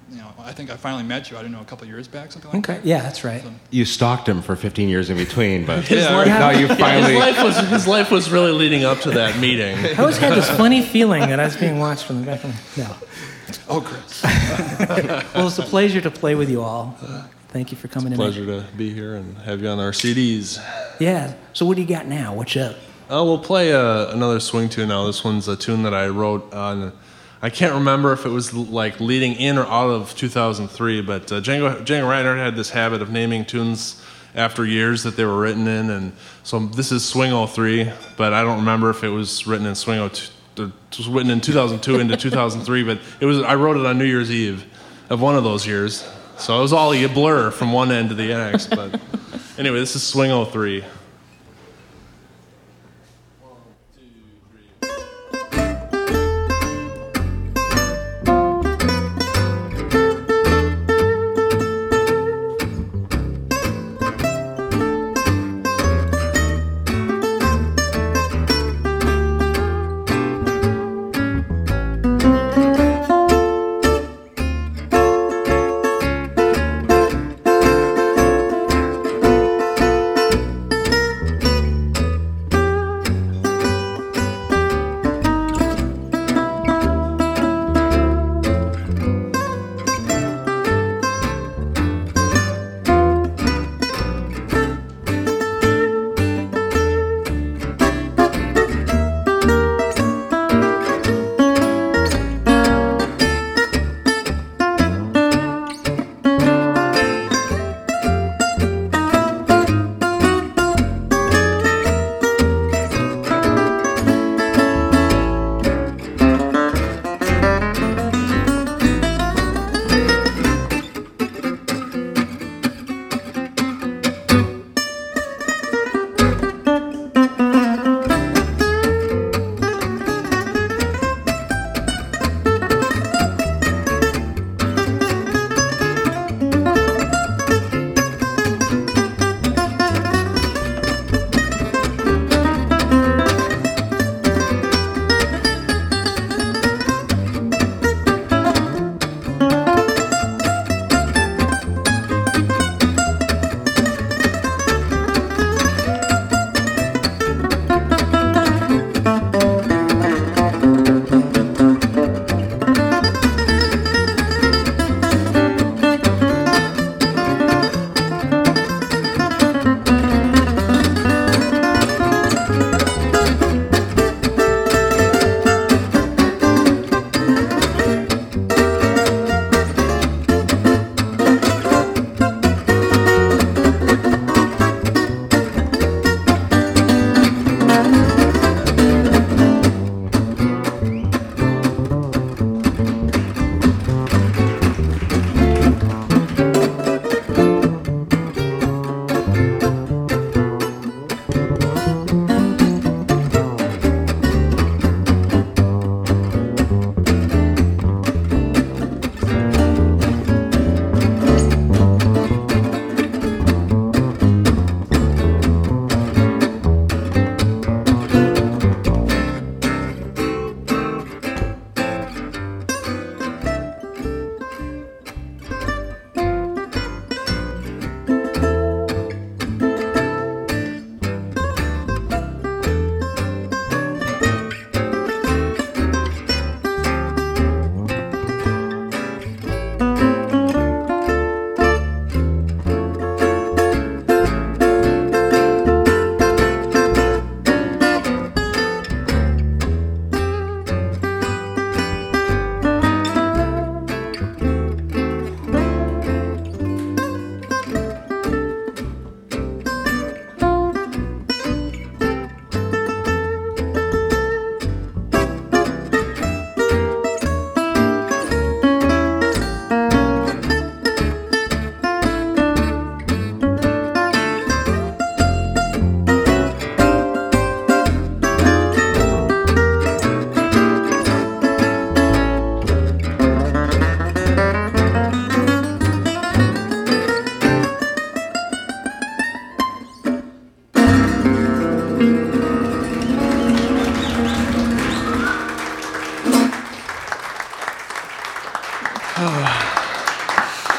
[0.09, 1.37] you know, I think I finally met you.
[1.37, 3.43] I don't know, a couple of years back, something like Okay, yeah, that's right.
[3.71, 6.27] you stalked him for 15 years in between, but Yeah, right.
[6.27, 7.13] now you finally.
[7.13, 9.75] His life was his life was really leading up to that meeting.
[9.77, 12.43] I always had this funny feeling that I was being watched from the back.
[12.43, 12.95] Of, no.
[13.69, 14.23] Oh, Chris.
[15.33, 16.97] Well, it's a pleasure to play with you all.
[17.49, 18.17] Thank you for coming in.
[18.17, 20.59] Pleasure to be here and have you on our CDs.
[20.99, 21.33] Yeah.
[21.53, 22.33] So what do you got now?
[22.35, 22.75] What's up?
[23.09, 25.05] Uh, we'll play uh, another swing tune now.
[25.05, 26.91] This one's a tune that I wrote on.
[27.41, 31.39] I can't remember if it was like leading in or out of 2003, but uh,
[31.39, 34.01] Django, Django Reinhardt had this habit of naming tunes
[34.33, 38.43] after years that they were written in, and so this is Swing 03, but I
[38.43, 40.31] don't remember if it was written in Swing 02.
[40.63, 44.05] It was written in 2002 into 2003, but it was I wrote it on New
[44.05, 44.65] Year's Eve
[45.11, 48.15] of one of those years, so it was all a blur from one end to
[48.15, 48.67] the next.
[48.71, 48.99] But
[49.59, 50.83] anyway, this is Swing 03.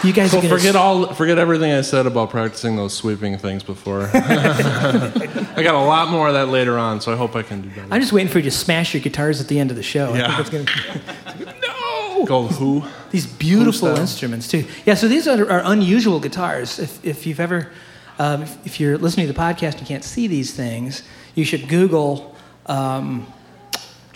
[0.09, 4.09] You guys gonna forget all, forget everything I said about practicing those sweeping things before.
[4.15, 7.69] I got a lot more of that later on, so I hope I can do
[7.69, 7.87] better.
[7.91, 10.15] I'm just waiting for you to smash your guitars at the end of the show.
[10.15, 10.43] I Yeah.
[10.51, 10.65] gonna,
[11.61, 12.25] no!
[12.25, 12.85] Go who?
[13.11, 14.65] These beautiful instruments too.
[14.87, 16.79] Yeah, so these are, are unusual guitars.
[16.79, 17.71] If, if you've ever,
[18.19, 21.03] um, if, if you're listening to the podcast and can't see these things,
[21.35, 23.27] you should Google um,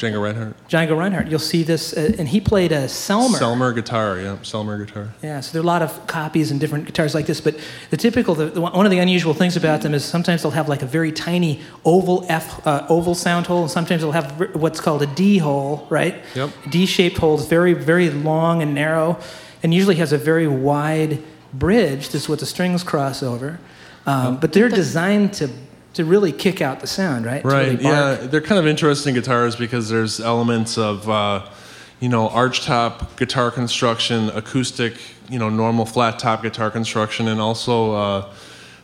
[0.02, 0.68] Django Reinhardt.
[0.68, 1.28] Django Reinhardt.
[1.28, 3.38] You'll see this, uh, and he played a Selmer.
[3.38, 5.10] Selmer guitar, yeah, Selmer guitar.
[5.22, 7.56] Yeah, so there are a lot of copies and different guitars like this, but
[7.90, 10.50] the typical, the, the, one one of the unusual things about them is sometimes they'll
[10.50, 14.56] have like a very tiny oval F, uh, oval sound hole, and sometimes they'll have
[14.56, 16.16] what's called a D hole, right?
[16.34, 16.50] Yep.
[16.68, 19.20] D-shaped holes, very, very long and narrow,
[19.62, 21.22] and usually has a very wide
[21.54, 22.08] bridge.
[22.08, 23.60] This is what the strings cross over,
[24.06, 25.48] um, but they're designed to
[25.94, 27.44] to really kick out the sound, right?
[27.44, 27.72] Right.
[27.72, 31.46] really yeah, they're kind of interesting guitars because there's elements of, uh,
[32.00, 34.94] you know, arch top guitar construction, acoustic,
[35.28, 38.32] you know, normal flat top guitar construction, and also uh,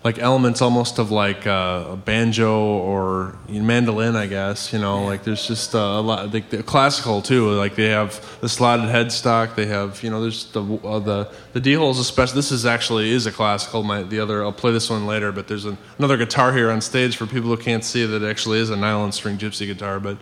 [0.09, 2.51] like elements almost of like uh, a banjo
[2.91, 4.73] or mandolin, I guess.
[4.73, 6.33] You know, like there's just uh, a lot.
[6.33, 7.51] Like they're classical too.
[7.51, 9.55] Like they have the slotted headstock.
[9.55, 11.99] They have, you know, there's the uh, the the D holes.
[11.99, 13.83] Especially, this is actually is a classical.
[13.83, 15.31] My the other, I'll play this one later.
[15.31, 18.61] But there's an, another guitar here on stage for people who can't see that actually
[18.61, 20.01] is a nylon string gypsy guitar.
[20.01, 20.17] But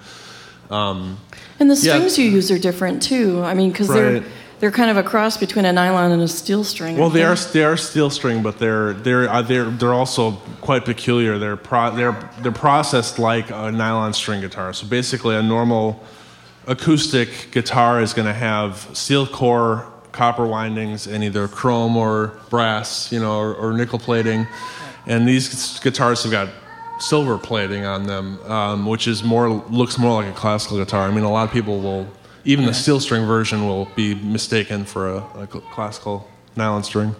[0.68, 1.94] And the Yeah.
[1.94, 3.40] strings you use are different too.
[3.44, 4.00] I mean, because Right.
[4.00, 4.24] they're
[4.70, 6.96] kind of a cross between a nylon and a steel string.
[6.96, 10.84] Well, they are they are steel string, but they're they're uh, they're they're also quite
[10.84, 11.38] peculiar.
[11.38, 14.72] They're pro, they're they're processed like a nylon string guitar.
[14.72, 16.02] So basically, a normal
[16.66, 23.12] acoustic guitar is going to have steel core, copper windings, and either chrome or brass,
[23.12, 24.46] you know, or, or nickel plating.
[25.06, 26.48] And these guitars have got
[26.98, 31.06] silver plating on them, um, which is more looks more like a classical guitar.
[31.06, 32.08] I mean, a lot of people will
[32.46, 36.26] even the steel string version will be mistaken for a, a classical
[36.56, 37.14] nylon string.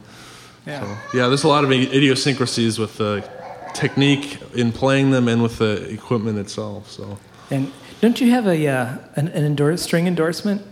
[0.66, 0.80] Yeah.
[0.80, 3.28] So, yeah, there's a lot of idiosyncrasies with the
[3.74, 6.90] technique in playing them and with the equipment itself.
[6.90, 7.18] So
[7.50, 7.70] And
[8.00, 10.62] don't you have a uh, an, an endorse, string endorsement?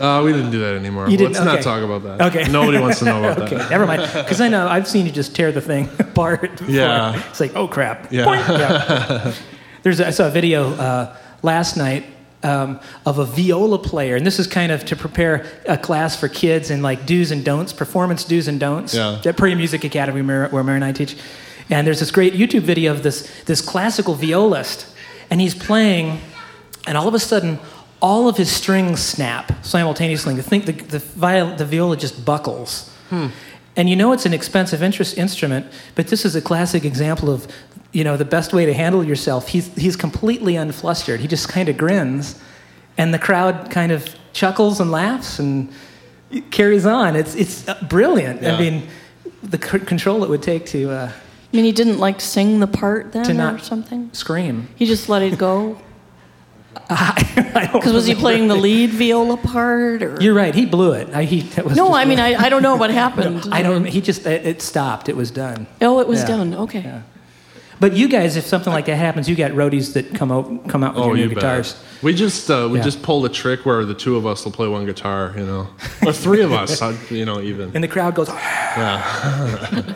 [0.00, 1.08] uh, we didn't do that anymore.
[1.08, 1.34] You didn't?
[1.34, 2.34] Let's not talk about that.
[2.34, 2.50] Okay.
[2.50, 3.70] Nobody wants to know about Okay, that.
[3.70, 4.02] never mind.
[4.14, 6.52] Because I know I've seen you just tear the thing apart.
[6.52, 6.68] before.
[6.70, 7.22] Yeah.
[7.28, 8.10] It's like, oh crap.
[8.12, 8.24] Yeah.
[8.58, 9.34] Yeah.
[9.82, 12.06] There's a, I saw a video uh, last night
[12.42, 16.28] um, of a viola player, and this is kind of to prepare a class for
[16.28, 19.20] kids and like do's and don'ts, performance do's and don'ts Yeah.
[19.24, 21.16] at Prairie Music Academy where, where Mary and I teach.
[21.70, 24.86] And there's this great YouTube video of this this classical violist,
[25.30, 26.20] and he's playing,
[26.86, 27.58] and all of a sudden,
[28.00, 30.34] all of his strings snap simultaneously.
[30.34, 32.90] The thing, the, the, viol, the viola just buckles.
[33.76, 37.46] And you know it's an expensive interest instrument, but this is a classic example of,
[37.92, 39.48] you know, the best way to handle yourself.
[39.48, 41.20] He's, he's completely unflustered.
[41.20, 42.40] He just kind of grins,
[42.98, 45.68] and the crowd kind of chuckles and laughs and
[46.50, 47.16] carries on.
[47.16, 48.44] It's, it's uh, brilliant.
[48.46, 48.88] I mean,
[49.42, 51.12] the c- control it would take to uh,
[51.52, 54.08] I mean, he didn't like sing the part then To not or something.
[54.14, 54.68] scream.
[54.76, 55.78] He just let it go.
[56.88, 60.18] I don't Because was he playing the lead viola part or?
[60.20, 60.54] You're right.
[60.54, 61.12] He blew it.
[61.14, 63.46] I, he, that was no, I mean, I, I don't know what happened.
[63.52, 63.84] I don't.
[63.84, 65.10] He just it, it stopped.
[65.10, 65.66] It was done.
[65.82, 66.26] Oh, it was Yeah.
[66.28, 66.54] done.
[66.54, 66.80] Okay.
[66.80, 67.02] Yeah.
[67.82, 70.84] But you guys, if something like that happens, you got roadies that come out come
[70.84, 71.38] out with Oh, your new you bet.
[71.38, 71.74] guitars.
[72.00, 72.84] We just uh, we Yeah.
[72.84, 75.66] just pulled a trick where the two of us will play one guitar, you know,
[76.06, 76.80] or three of us,
[77.10, 77.72] you know, even.
[77.74, 79.82] And the crowd goes, Yeah.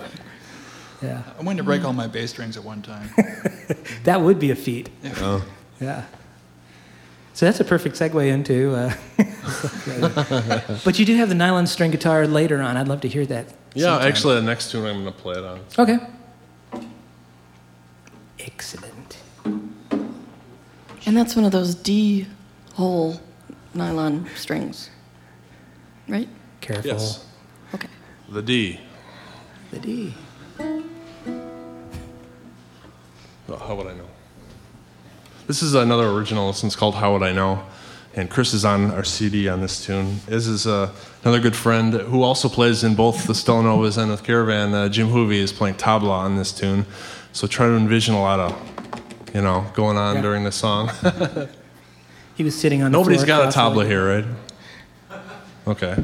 [1.01, 1.23] yeah.
[1.39, 3.09] I wanted to break all my bass strings at one time.
[4.03, 4.89] That would be a feat.
[5.21, 5.45] Oh.
[5.81, 6.03] Yeah.
[7.35, 8.75] So that's a perfect segue into.
[8.75, 8.95] Uh,
[10.85, 12.77] but you do have the nylon string guitar later on.
[12.77, 13.47] I'd love to hear that.
[13.75, 14.09] Yeah, sometime.
[14.09, 15.61] actually, the next tune I'm going to play it on.
[15.79, 15.99] Okay.
[18.47, 19.19] Excellent.
[19.45, 22.27] And that's one of those D
[22.75, 23.21] hole
[23.75, 24.91] nylon strings,
[26.09, 26.29] right?
[26.61, 26.91] Careful.
[26.91, 27.27] Yes,
[27.75, 27.89] Okay.
[28.29, 28.81] the D.
[29.71, 30.15] The D.
[33.49, 34.07] Oh, how would I know?
[35.47, 36.49] This is another original.
[36.51, 37.63] This one's called How Would I Know?
[38.15, 40.21] And Chris is on our CD on this tune.
[40.27, 40.91] This is uh,
[41.23, 44.73] another good friend who also plays in both the Stellanovas and the Caravan.
[44.75, 46.87] Uh, Jim Hoovy is playing tabla on this tune.
[47.37, 48.57] So try to envision a lot of,
[49.35, 50.23] you know, going on Yeah.
[50.23, 50.91] during the song.
[52.35, 54.25] He was sitting on the Nobody's got a tabla here, right?
[55.67, 55.97] Okay.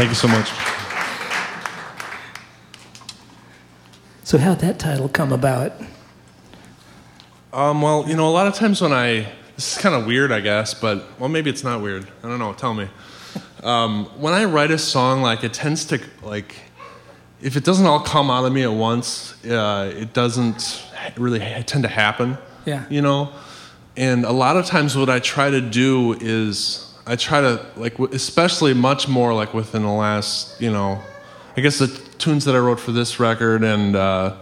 [0.00, 0.48] Thank you so much.
[4.24, 5.74] So, how'd that title come about?
[7.52, 10.32] Um, well, you know, a lot of times when I, this is kind of weird,
[10.32, 12.08] I guess, but, well, maybe it's not weird.
[12.24, 12.54] I don't know.
[12.54, 12.88] Tell me.
[13.62, 16.54] Um, when I write a song, like, it tends to, like,
[17.42, 20.82] if it doesn't all come out of me at once, uh, it doesn't
[21.18, 22.38] really tend to happen.
[22.64, 22.86] Yeah.
[22.88, 23.34] You know?
[23.98, 27.98] And a lot of times what I try to do is, I try to, like,
[27.98, 31.02] especially much more, like, within the last, you know,
[31.56, 31.88] I guess the
[32.18, 34.36] tunes that I wrote for this record and, uh,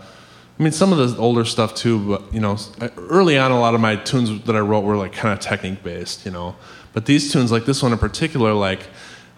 [0.59, 2.59] I mean, some of the older stuff too, but you know,
[2.97, 5.85] early on, a lot of my tunes that I wrote were like kind of technique
[5.85, 6.57] based, you know.
[6.93, 8.89] But these tunes, like this one in particular, like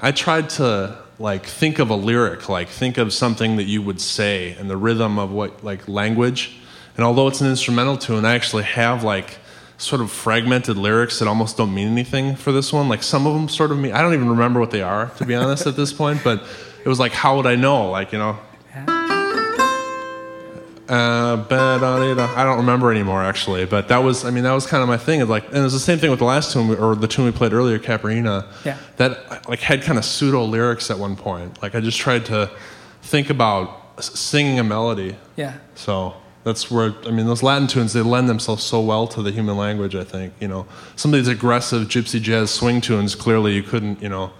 [0.01, 4.01] I tried to like think of a lyric, like think of something that you would
[4.01, 6.57] say and the rhythm of what like language.
[6.97, 9.39] And although it's an instrumental tune, I actually have like
[9.81, 12.89] sort of fragmented lyrics that almost don't mean anything for this one.
[12.89, 15.25] Like some of them sort of mean I don't even remember what they are to
[15.25, 16.21] be honest at this point.
[16.23, 16.43] But
[16.85, 17.91] it was like, how would I know?
[17.91, 18.39] Like you know,
[20.89, 23.65] uh, I don't remember anymore actually.
[23.65, 25.27] But that was, I mean, that was kind of my thing.
[25.29, 27.25] Like, and it was the same thing with the last tune, we- or the tune
[27.27, 28.47] we played earlier, Caipirinha.
[28.65, 28.77] Yeah.
[28.97, 31.63] That like had kind of pseudo lyrics at one point.
[31.63, 32.51] Like I just tried to
[33.03, 35.17] think about singing a melody.
[35.37, 35.55] Yeah.
[35.75, 36.15] So
[36.45, 39.57] that's where I mean, those Latin tunes they lend themselves so well to the human
[39.57, 39.95] language.
[39.95, 40.67] I think you know
[40.97, 43.15] some of these aggressive gypsy jazz swing tunes.
[43.15, 44.33] Clearly, you couldn't you know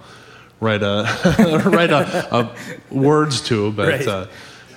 [0.59, 1.03] write a
[1.65, 2.51] write a, a
[2.93, 3.87] words to, but.
[3.87, 4.07] Right.
[4.07, 4.27] Uh,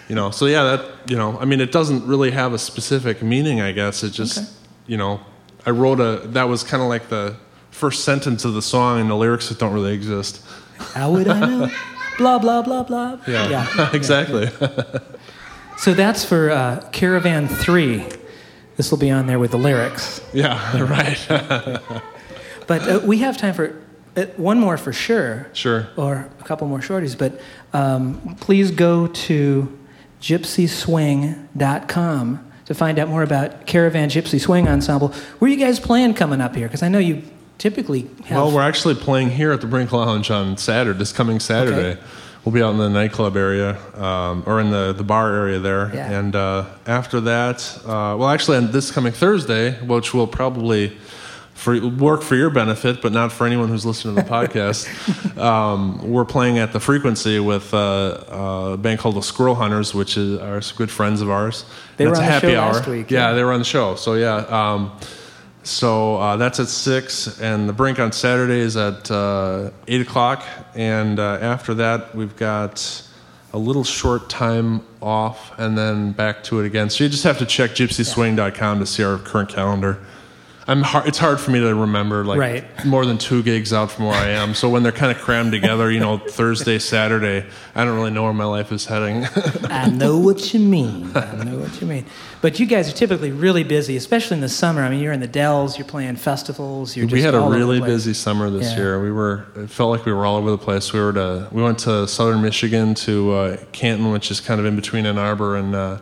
[0.06, 3.22] you know, so yeah, that you know, I mean, it doesn't really have a specific
[3.22, 3.62] meaning.
[3.62, 4.46] I guess it just, Okay.
[4.86, 5.20] you know,
[5.64, 7.36] I wrote a that was kind of like the
[7.70, 10.44] first sentence of the song, and the lyrics that don't really exist.
[10.92, 11.70] How would I know?
[12.18, 13.18] blah, blah, blah, blah.
[13.26, 14.50] Yeah, exactly.
[15.78, 18.04] So that's for uh, Caravan 3.
[18.76, 20.20] This will be on there with the lyrics.
[20.32, 21.18] yeah, right.
[22.66, 23.76] But uh, we have time for
[24.16, 25.46] uh, one more for sure.
[25.52, 25.88] Sure.
[25.96, 27.16] Or a couple more shorties.
[27.16, 27.40] But
[27.72, 29.78] um, please go to
[30.20, 35.08] gypsyswing.com to find out more about Caravan Gypsy Swing Ensemble.
[35.38, 36.66] Where are you guys playing coming up here?
[36.66, 37.22] Because I know you
[37.58, 38.38] typically have.
[38.38, 41.92] Well, we're actually playing here at the Brink Lounge on Saturday, this coming Saturday.
[41.92, 42.00] Okay.
[42.45, 45.90] We'll be out in the nightclub area, um, or in the, the bar area there.
[45.95, 46.11] Yeah.
[46.18, 50.95] And uh, after that, uh, well, actually, on this coming Thursday, which will probably
[51.55, 56.07] for, work for your benefit, but not for anyone who's listening to the podcast, um,
[56.11, 60.18] we're playing at the Frequency with uh, uh, a band called the Squirrel Hunters, which
[60.18, 61.64] is, are good friends of ours.
[61.97, 62.72] They And were on a the show hour.
[62.74, 63.34] last week, Yeah, yeah.
[63.36, 63.95] they were on the show.
[63.95, 64.36] So, yeah.
[64.36, 64.92] Um,
[65.64, 70.44] so uh, that's at six, and the brink on Saturday is at uh, eight o'clock,
[70.74, 73.02] and uh, after that we've got
[73.54, 76.90] a little short time off, and then back to it again.
[76.90, 79.98] So you just have to check GypsySwing.com to see our current calendar.
[80.66, 82.86] I'm hard, it's hard for me to remember like Right.
[82.86, 84.54] more than two gigs out from where I am.
[84.54, 87.44] So when they're kind of crammed together, you know, Thursday, Saturday,
[87.74, 89.26] I don't really know where my life is heading.
[89.64, 91.10] I know what you mean.
[91.14, 92.06] I know what you mean.
[92.40, 94.80] But you guys are typically really busy, especially in the summer.
[94.82, 96.96] I mean, you're in the Dells, you're playing festivals.
[96.96, 98.76] You're we had a really busy summer this Yeah.
[98.78, 99.00] year.
[99.02, 100.92] We were it felt like we were all over the place.
[100.94, 104.66] We were to we went to southern Michigan to uh, Canton, which is kind of
[104.66, 105.98] in between Ann Arbor and uh,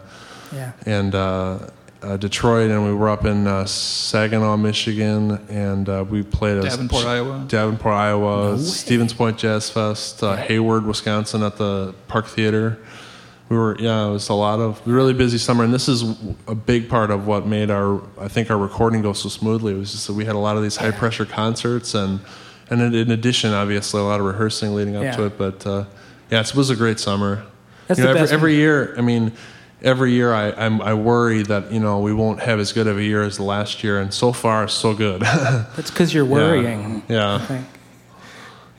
[0.54, 0.72] Yeah.
[0.86, 1.58] and uh,
[2.02, 6.62] uh, Detroit, and we were up in uh, Saginaw, Michigan, and uh, we played a
[6.62, 7.44] Davenport, Iowa.
[7.48, 8.58] Davenport, Iowa, way.
[8.58, 12.78] Stevens Point Jazz Fest, uh, Hayward, Wisconsin, at the Park Theater.
[13.48, 16.02] We were yeah, it was a lot of really busy summer, and this is
[16.48, 19.74] a big part of what made our I think our recording go so smoothly.
[19.74, 22.20] It was just that we had a lot of these high pressure concerts, and
[22.70, 25.16] and in, in addition, obviously, a lot of rehearsing leading up Yeah.
[25.16, 25.36] to it.
[25.36, 25.84] But uh,
[26.30, 27.44] yeah, it was a great summer.
[27.88, 29.32] That's You know, the every, best every year, I mean,
[29.82, 32.96] every year I, I'm, I worry that you know we won't have as good of
[32.98, 35.20] a year as the last year, and so far so good.
[35.76, 37.02] That's because you're worrying.
[37.08, 37.66] Yeah, think.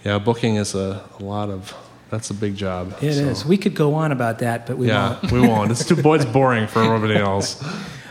[0.04, 0.20] yeah.
[0.20, 1.74] Booking is a, a lot of
[2.10, 2.94] that's a big job.
[3.02, 3.40] It is.
[3.40, 3.48] so.
[3.48, 5.32] We could go on about that, but we Yeah, won't.
[5.32, 5.72] we won't.
[5.72, 5.96] It's too.
[6.14, 7.64] It's boring for everybody else.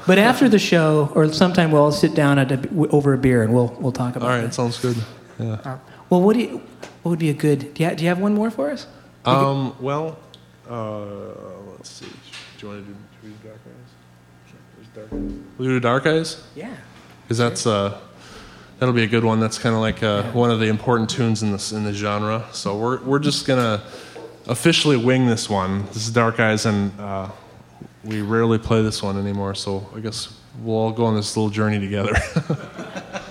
[0.06, 3.42] But after the show, or sometime we'll all sit down at a, over a beer
[3.44, 4.30] and we'll we'll talk about it.
[4.30, 4.54] All right, that.
[4.54, 4.96] sounds good.
[5.38, 5.52] Yeah.
[5.64, 5.78] Uh,
[6.10, 6.60] Well, what do you,
[7.02, 7.72] what would be a good?
[7.74, 8.86] Do you, ha- do you have one more for us?
[9.24, 9.74] Um.
[9.80, 10.18] Well,
[10.68, 11.06] uh,
[11.76, 12.06] let's see.
[12.62, 13.90] Do you want to do, should we do Dark Eyes?
[14.46, 14.58] Sure.
[14.94, 15.40] Dark Eyes.
[15.58, 16.46] We'll do Dark Eyes.
[16.54, 16.76] Yeah.
[17.24, 17.98] because that's uh,
[18.78, 19.40] that'll be a good one.
[19.40, 22.46] That's kind of like uh, one of the important tunes in this in the genre.
[22.52, 23.82] So we're we're just gonna
[24.46, 25.86] officially wing this one.
[25.86, 27.30] This is Dark Eyes, and uh,
[28.04, 29.56] we rarely play this one anymore.
[29.56, 32.14] So I guess we'll all go on this little journey together.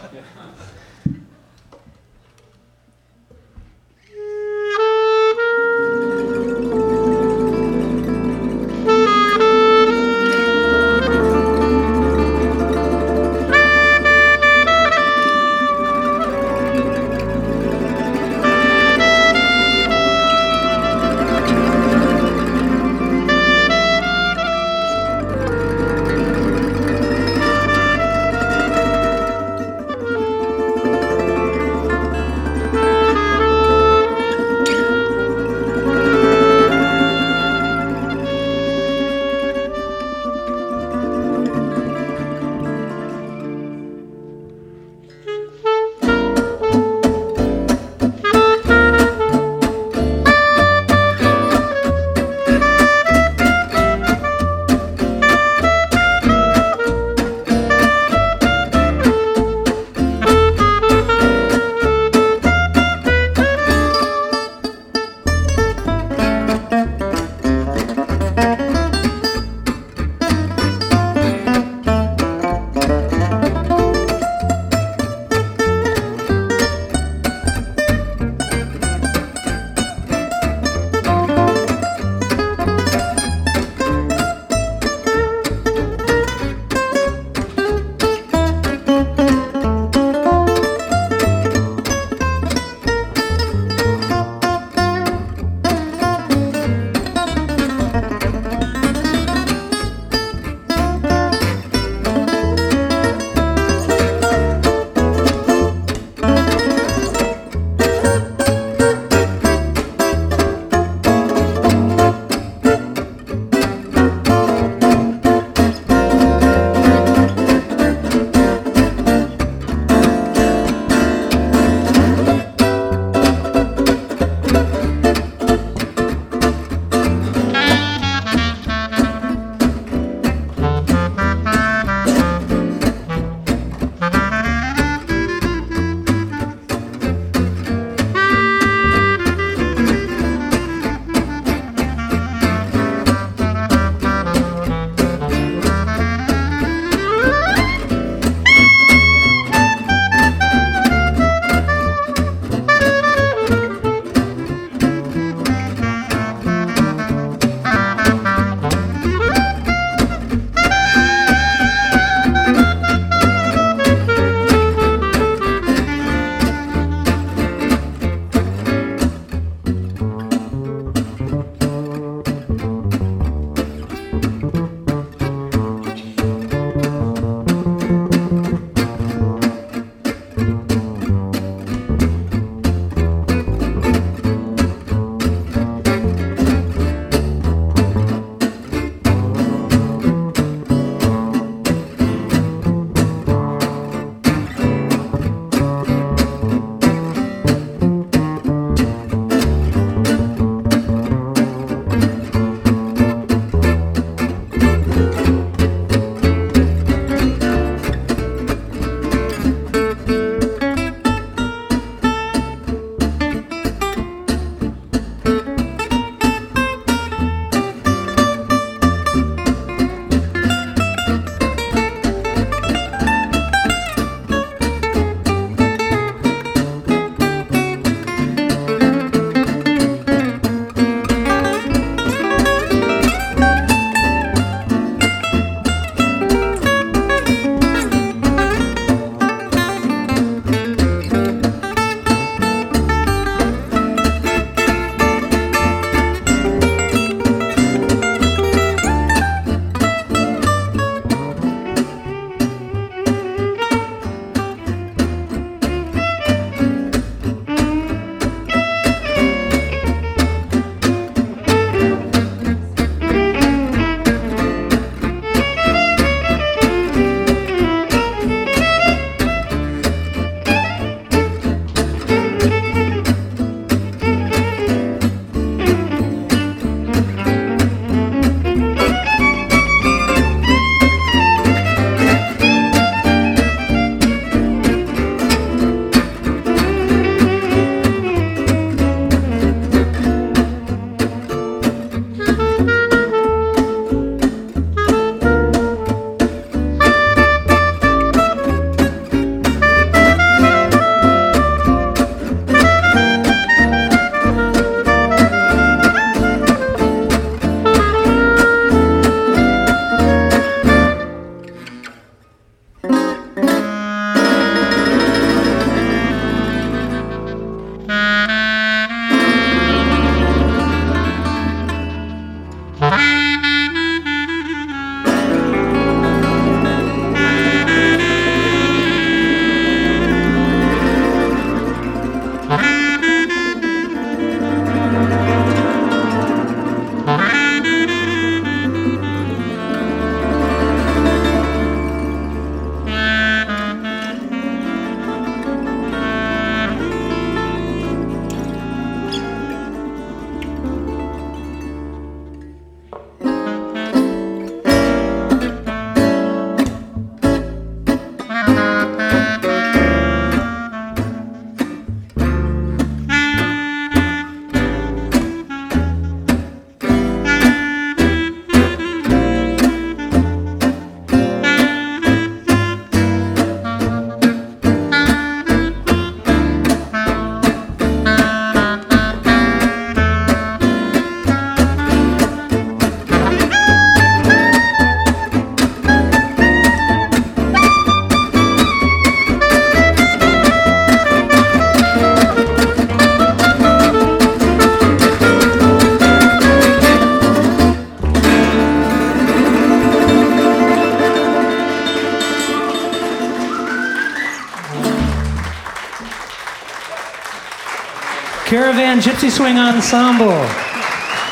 [409.22, 410.48] Gypsy Swing Ensemble.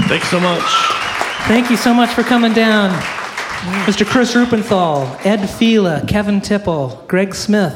[0.07, 0.61] Thanks so much.
[1.47, 2.91] Thank you so much for coming down.
[3.87, 4.05] Mr.
[4.05, 7.73] Chris Rupenthal, Ed Fila, Kevin Tipple, Greg Smith.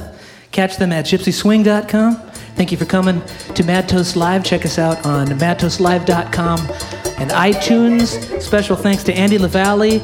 [0.51, 2.17] Catch them at gypsyswing.com.
[2.55, 3.23] Thank you for coming
[3.55, 4.43] to Mad Toast Live.
[4.43, 6.59] Check us out on madtoastlive.com
[7.17, 8.39] and iTunes.
[8.39, 9.99] Special thanks to Andy LaValle,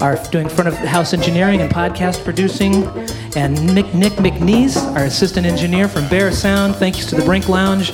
[0.00, 2.86] our doing front of house engineering and podcast producing,
[3.36, 6.74] and Nick, Nick McNeese, our assistant engineer from Bear Sound.
[6.76, 7.92] Thanks to the Brink Lounge,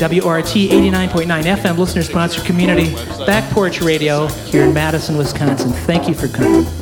[0.00, 2.94] WORT 89.9 FM, listener sponsored community,
[3.26, 5.72] Back Porch Radio here in Madison, Wisconsin.
[5.72, 6.79] Thank you for coming.